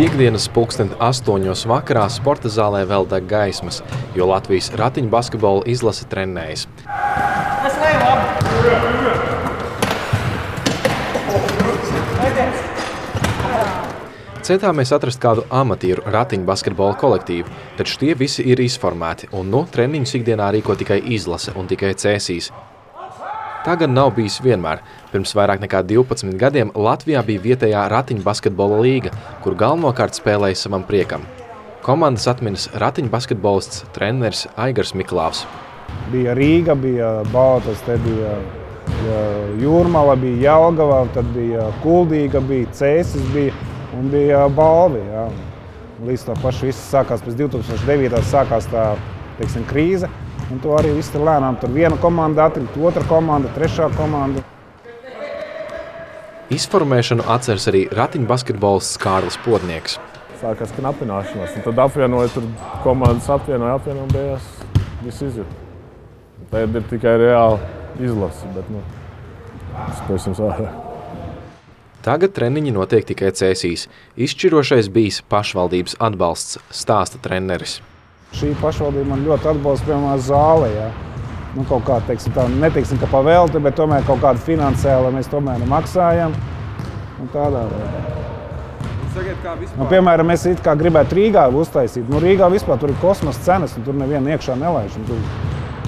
Piektdienas 0.00 0.46
pulksten 0.48 0.94
astoņos 0.96 1.66
vakarā 1.68 2.06
sporta 2.08 2.48
zālē 2.48 2.86
vēl 2.88 3.04
deg 3.10 3.26
gaismas, 3.28 3.82
jo 4.16 4.24
Latvijas 4.30 4.70
ratiņu 4.80 5.10
basketbola 5.12 5.66
izlase 5.68 6.06
trenējas. 6.08 6.62
Centāmies 14.40 14.96
atrast 14.96 15.20
kādu 15.20 15.44
amatieru 15.52 16.08
ratiņu 16.08 16.48
basketbola 16.48 16.96
kolektīvu, 16.96 17.52
taču 17.76 18.00
tie 18.00 18.16
visi 18.16 18.48
ir 18.48 18.64
izformēti 18.64 19.28
un 19.36 19.52
nu 19.52 19.66
treniņus 19.68 20.16
ikdienā 20.22 20.48
rīko 20.56 20.80
tikai 20.80 21.02
izlase 21.12 21.52
un 21.60 21.68
tikai 21.68 21.92
cēsīs. 21.92 22.48
Tā 23.60 23.74
gan 23.76 23.92
nav 23.92 24.14
bijis 24.16 24.38
vienmēr. 24.40 24.78
Pirms 25.10 25.34
vairāk 25.36 25.60
nekā 25.60 25.82
12 25.84 26.32
gadiem 26.40 26.70
Latvijā 26.72 27.20
bija 27.26 27.42
vietējā 27.44 27.82
ratiņu 27.92 28.24
basketbola 28.24 28.78
līga, 28.80 29.10
kur 29.44 29.52
galvenokārt 29.52 30.16
spēlēja 30.16 30.56
savam 30.62 30.86
priekam. 30.88 31.26
Komandas 31.84 32.24
atminas 32.32 32.70
ratiņu 32.80 33.12
basketbolists 33.12 33.82
treneris 33.92 34.46
Aigars 34.56 34.94
Miklāvs. 34.96 35.42
Bija 36.08 36.32
Rīga, 36.38 36.72
bija 36.72 37.10
Baltas, 37.34 37.82
te 37.84 37.98
bija 38.00 38.38
Jūrmala, 39.60 40.16
bija 40.20 40.40
Jelgava, 40.46 41.02
tad 41.12 41.28
bija 41.36 41.68
Kuldīga, 41.84 42.40
bija 42.40 42.72
Cēsis, 42.80 43.28
bija 43.36 43.52
un 43.98 44.08
bija 44.08 44.46
balvi. 44.56 45.04
Jā. 45.04 45.28
Līdz 46.08 46.30
to 46.30 46.40
pašu 46.40 46.70
viss 46.70 46.88
sākās 46.94 47.20
pēc 47.26 47.36
2009. 47.44 48.24
sākās 48.32 48.72
tā 48.72 48.94
teiksim, 49.36 49.68
krīze. 49.68 50.08
Un 50.50 50.58
to 50.58 50.74
arī 50.74 50.90
viss 50.96 51.12
tur 51.14 51.22
lēnām. 51.26 51.58
Tur 51.62 51.70
viena 51.74 51.98
komanda 52.02 52.48
atrita, 52.50 52.80
otra 52.82 53.04
komanda, 53.06 53.50
trešā 53.54 53.86
komanda. 53.94 54.42
Izformēšanu 56.50 57.22
atceras 57.30 57.68
arī 57.70 57.84
ratiņu 57.94 58.26
basketbols 58.26 58.96
Kārlis 58.98 59.38
Podnieks. 59.44 60.00
Sākās 60.40 60.72
knapināšanās, 60.74 61.54
un 61.54 61.66
tad 61.66 61.78
apvienoja 61.84 62.32
tur 62.34 62.48
komandas 62.82 63.28
apvienoja, 63.30 63.76
apvienoja 63.78 64.06
un 64.08 64.14
beigās 64.14 64.48
viss 65.04 65.22
izjūt. 65.28 65.52
Tagad 66.50 66.80
ir 66.80 66.88
tikai 66.90 67.12
reāli 67.20 67.60
izlase, 68.02 68.48
bet 68.56 68.72
nu, 68.72 68.82
spēsim 70.00 70.34
sārā. 70.34 70.72
Tagad 72.02 72.32
treniņi 72.34 72.72
notiek 72.74 73.04
tikai 73.06 73.30
cēsīs. 73.36 73.86
Izšķirošais 74.18 74.88
bijis 74.90 75.20
pašvaldības 75.30 76.00
atbalsts, 76.02 76.58
stāsta 76.74 77.20
treneris. 77.22 77.78
Šī 78.36 78.52
pašvaldība 78.60 79.10
man 79.10 79.24
ļoti 79.26 79.50
atbalsta, 79.50 79.88
piemēram, 79.88 80.20
zālē. 80.22 80.70
Jā. 80.74 80.88
Nu, 81.56 81.64
kaut 81.66 81.82
kā, 81.88 81.98
teiksim, 82.06 82.34
tā, 82.36 82.44
neteiksim, 82.62 83.00
ka 83.02 83.08
pavēlti, 83.10 83.58
bet 83.64 83.74
tomēr 83.78 84.06
kaut 84.06 84.22
kādu 84.22 84.42
finansiāli 84.46 85.10
mēs 85.16 85.30
tomēr 85.32 85.64
maksājam. 85.70 86.36
Un 87.20 87.32
tādā 87.34 87.66
veidā. 87.72 88.04
Nu, 89.74 89.88
piemēram, 89.90 90.30
es 90.30 90.46
gribētu 90.62 91.18
Rīgā 91.18 91.48
uztaisīt. 91.50 92.06
Nu, 92.08 92.22
Rīgā 92.22 92.46
vispār 92.52 92.78
tur 92.78 92.92
ir 92.94 93.00
kosmosa 93.02 93.42
cenas, 93.42 93.74
un 93.76 93.82
tur 93.84 93.98
nevienu 93.98 94.30
iekšā 94.30 94.54
nelaiž. 94.60 94.94
Tur 95.08 95.18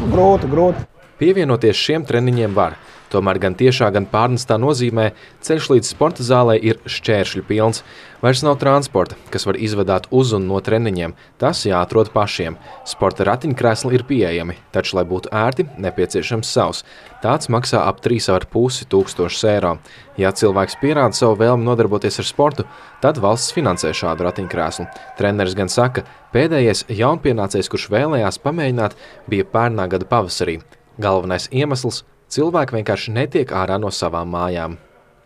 nu, 0.00 0.08
grūti, 0.14 0.48
grūti. 0.50 0.89
Pievienoties 1.20 1.76
šiem 1.76 2.06
treniņiem 2.08 2.54
var. 2.56 2.78
Tomēr 3.10 3.40
gan 3.42 3.56
tiešā, 3.58 3.88
gan 3.90 4.06
pārnestā 4.06 4.54
nozīmē 4.60 5.10
ceļš 5.42 5.66
līdz 5.72 5.88
sporta 5.92 6.24
zālē 6.24 6.54
ir 6.62 6.78
šķēršļu 6.86 7.42
pilns. 7.48 7.82
Vairs 8.22 8.44
nav 8.46 8.58
transporta, 8.60 9.18
kas 9.34 9.44
var 9.48 9.58
izvadāt 9.58 10.06
uz 10.14 10.30
un 10.36 10.46
no 10.46 10.60
treniņiem. 10.62 11.16
Tas 11.42 11.64
jāatrod 11.66 12.12
pašiem. 12.14 12.56
Sporta 12.86 13.26
ratiņkrēsli 13.26 13.98
ir 13.98 14.06
pieejami, 14.06 14.56
taču, 14.72 14.96
lai 14.96 15.04
būtu 15.10 15.32
ērti, 15.34 15.66
nepieciešams 15.82 16.54
savs. 16.54 16.84
Tāds 17.20 17.50
maksā 17.52 17.82
ap 17.84 18.00
3,5 18.04 18.86
tūkstošus 18.88 19.44
eiro. 19.52 19.76
Ja 20.20 20.32
cilvēks 20.32 20.78
pierāda 20.80 21.16
savu 21.16 21.36
vēlmi 21.42 21.66
nodarboties 21.66 22.22
ar 22.22 22.30
sportu, 22.30 22.68
tad 23.04 23.20
valsts 23.20 23.56
finansē 23.56 23.92
šādu 23.96 24.28
ratiņkrēslu. 24.28 24.86
Treneris 25.20 25.58
gan 25.58 25.72
saka, 25.72 26.06
pēdējais 26.32 26.86
jaunpienācējs, 26.88 27.72
kurš 27.72 27.90
vēlējās 27.92 28.40
pamēģināt, 28.44 29.00
bija 29.28 29.48
pērnā 29.50 29.90
gada 29.90 30.08
pavasarī. 30.08 30.60
Galvenais 31.00 31.48
iemesls 31.50 32.04
Cilvēki 32.30 32.76
vienkārši 32.76 33.10
netiek 33.10 33.50
ārā 33.58 33.74
no 33.82 33.88
savām 33.90 34.28
mājām. 34.30 34.76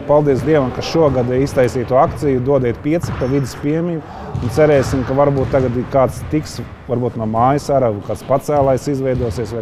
Paldies 0.08 0.40
Dievam, 0.46 0.70
ka 0.72 0.80
šogad 0.82 1.28
iztaisītu 1.36 1.98
akciju, 2.00 2.40
dodiet 2.46 2.78
pieci 2.80 3.12
pa 3.18 3.28
vidus 3.28 3.52
piemību. 3.60 4.48
Cerēsim, 4.56 5.04
ka 5.04 5.16
varbūt 5.18 5.52
tagad 5.52 5.76
kāds 5.92 6.22
tiks 6.32 6.56
varbūt 6.88 7.20
no 7.20 7.28
mājas 7.28 7.68
ārā, 7.76 7.92
kāds 8.08 8.24
pacēlājs 8.30 8.88
izveidosies. 8.96 9.52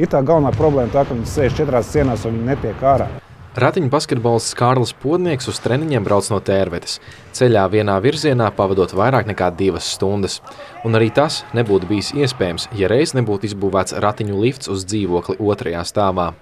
Ir 0.00 0.08
tā 0.08 0.24
galvenā 0.24 0.54
problēma, 0.56 0.94
tā, 0.96 1.04
ka 1.04 1.12
viņi 1.12 1.28
sēž 1.34 1.60
četrās 1.60 1.92
sienās 1.92 2.24
un 2.24 2.38
viņi 2.38 2.54
netiek 2.54 2.88
ārā. 2.96 3.12
Ratiņu 3.56 3.88
basketbols 3.88 4.50
Kārlis 4.58 4.92
Podnieks 5.00 5.48
uz 5.48 5.60
treniņiem 5.64 6.04
brauc 6.04 6.28
no 6.28 6.40
tērvetes. 6.44 6.98
Ceļā 7.32 7.62
vienā 7.72 7.94
virzienā 8.04 8.50
pavadot 8.56 8.92
vairāk 8.92 9.30
nekā 9.30 9.48
divas 9.56 9.88
stundas. 9.94 10.42
Un 10.84 10.98
arī 10.98 11.08
tas 11.14 11.40
nebūtu 11.56 11.88
bijis 11.88 12.12
iespējams, 12.12 12.68
ja 12.76 12.90
reiz 12.92 13.16
nebūtu 13.16 13.48
izbūvēts 13.48 13.96
ratiņu 14.04 14.36
lifts 14.42 14.68
uz 14.68 14.84
dzīvokli 14.88 15.40
otrajā 15.40 15.86
stāvā 15.88 16.34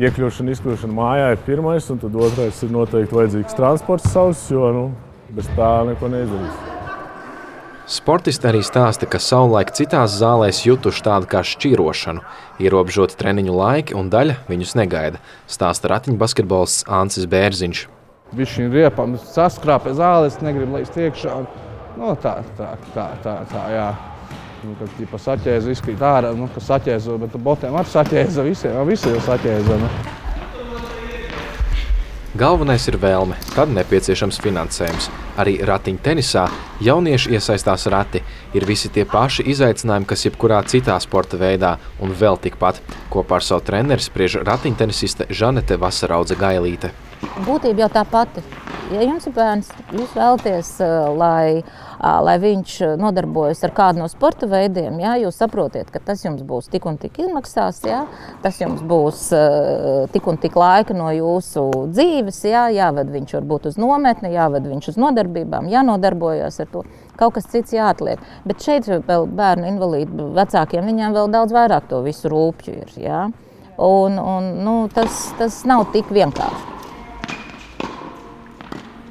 iekļūšana, 0.00 0.54
izkļūšana 0.56 0.96
mājā 0.96 1.26
ir 1.34 1.42
pirmais, 1.46 1.86
un 1.92 2.00
tad 2.02 2.16
otrais 2.18 2.62
ir 2.66 2.72
noteikti 2.74 3.14
vajadzīgs 3.14 3.58
transports 3.58 4.10
savs, 4.10 4.46
jo 4.50 4.70
nu, 4.74 4.86
bez 5.36 5.50
tā 5.58 5.74
neko 5.86 6.10
neizdarīs. 6.10 6.73
Sportisti 7.84 8.48
arī 8.48 8.62
stāsta, 8.64 9.04
ka 9.04 9.18
savulaik 9.20 9.68
citās 9.76 10.14
zālēs 10.16 10.62
jutuši 10.64 11.02
tādu 11.04 11.28
kā 11.28 11.42
šķirošanu, 11.44 12.22
ierobežoti 12.64 13.18
treniņu 13.20 13.56
laiki 13.58 13.96
un 13.98 14.08
daļa 14.08 14.38
viņus 14.48 14.72
negaida, 14.80 15.20
stāsta 15.44 15.90
ratiņu 15.92 16.16
basketbolists 16.16 16.86
Ancis 16.88 17.28
Bērziņš. 17.28 17.82
Viņš 18.40 18.56
ir 18.64 18.72
riepam, 18.72 19.18
saskrāpē 19.20 19.92
zāles, 20.00 20.40
negrib 20.40 20.72
laist 20.72 20.96
iekšā. 20.96 21.36
No, 22.00 22.16
tā, 22.24 22.38
tā, 22.56 22.72
tā, 22.96 23.06
tā, 23.20 23.38
tā, 23.52 23.68
jā. 23.76 23.86
Nu, 24.64 24.72
kad 24.80 24.96
ģipa, 24.96 25.20
saķēza 25.20 25.76
izkrīt 25.76 26.00
ārā, 26.00 26.32
nu, 26.32 26.48
ka 26.56 26.64
saķēza, 26.64 27.20
bet 27.20 27.36
botiem 27.36 27.76
arī 27.76 27.92
saķēza, 27.92 28.48
visiem, 28.48 28.80
visi 28.88 29.12
jau 29.12 29.20
saķēza. 29.28 29.82
Nu. 29.84 29.92
Galvenais 32.34 32.82
ir 32.90 32.96
vēlme, 32.98 33.36
tad 33.54 33.70
nepieciešams 33.70 34.40
finansējums. 34.42 35.04
Arī 35.38 35.52
ratiņu 35.62 36.00
tenisā 36.02 36.48
jaunieši 36.82 37.36
iesaistās 37.36 37.86
rati. 37.94 38.24
Ir 38.58 38.66
visi 38.66 38.90
tie 38.90 39.04
paši 39.06 39.46
izaicinājumi, 39.52 40.08
kas 40.10 40.26
jebkurā 40.26 40.58
citā 40.66 40.96
sporta 40.98 41.38
veidā, 41.38 41.76
un 42.02 42.10
vēl 42.10 42.40
tikpat. 42.42 42.82
Kopā 43.14 43.38
ar 43.38 43.46
savu 43.46 43.62
treneri 43.70 44.02
spriež 44.02 44.40
ratiņtenisiste 44.50 45.28
Žanete 45.30 45.78
Vasaraudze 45.78 46.34
Gailīte. 46.34 46.90
Būtība 47.46 47.86
jau 47.86 47.92
tā 48.00 48.02
pati. 48.02 48.42
Ja 48.94 49.02
jums 49.02 49.24
ir 49.26 49.32
bērns, 49.34 49.70
jūs 49.90 50.12
vēlaties, 50.14 50.68
lai, 51.18 51.64
lai 51.98 52.34
viņš 52.38 52.74
nodarbojas 53.00 53.64
ar 53.66 53.72
kādu 53.74 54.02
no 54.04 54.08
sporta 54.12 54.46
veidiem, 54.46 55.00
jā, 55.02 55.16
jūs 55.24 55.40
saprotiet, 55.40 55.88
ka 55.90 55.98
tas 56.04 56.22
jums 56.22 56.44
būs 56.46 56.68
tik 56.70 56.86
un 56.86 56.98
tik 57.02 57.18
izmaksās, 57.24 57.80
jā, 57.88 58.04
tas 58.44 58.60
jums 58.60 58.84
būs 58.86 59.24
tik 60.14 60.28
un 60.30 60.38
tik 60.38 60.54
laika 60.60 60.94
no 60.94 61.08
jūsu 61.10 61.64
dzīves, 61.90 62.38
jā, 62.46 62.68
jāved 62.76 63.10
viņš 63.16 63.34
varbūt 63.40 63.66
uz 63.72 63.80
nometni, 63.82 64.30
jāved 64.36 64.68
viņš 64.70 64.92
uz 64.92 65.00
nodarbībām, 65.06 65.70
jānodarbojas 65.72 66.60
ar 66.62 66.70
to. 66.70 66.84
Kaut 67.18 67.34
kas 67.36 67.50
cits 67.50 67.74
jāatliek. 67.74 68.22
Bet 68.46 68.62
šeit 68.62 68.86
vēl 68.90 69.26
bērnu 69.26 69.70
invalīdu 69.72 70.30
vecākiem 70.38 70.86
viņiem 70.86 71.14
vēl 71.14 71.34
daudz 71.34 71.54
vairāk 71.54 71.90
to 71.90 72.02
visu 72.06 72.30
rūpju 72.30 72.76
ir. 72.84 72.94
Jā. 72.98 73.24
Un, 73.74 74.20
un, 74.22 74.52
nu, 74.62 74.76
tas, 74.94 75.26
tas 75.40 75.64
nav 75.66 75.88
tik 75.94 76.14
vienkārši. 76.14 76.73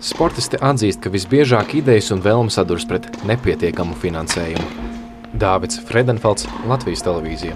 Sportisti 0.04 0.58
atzīst, 0.60 1.00
ka 1.00 1.08
visbiežāk 1.14 1.78
idejas 1.80 2.10
un 2.12 2.20
vēlmes 2.26 2.58
saduras 2.60 2.84
pret 2.90 3.06
nepietiekamu 3.24 3.96
finansējumu. 4.02 4.90
Dāvids 5.40 5.80
Fredenfelds, 5.88 6.44
Latvijas 6.68 7.06
televīzija. 7.08 7.56